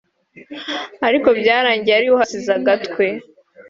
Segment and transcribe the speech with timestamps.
[1.07, 3.05] ariko byarangiye ariwe uhasize agatwe